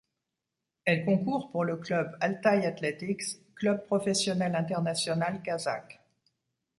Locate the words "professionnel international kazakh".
3.85-5.99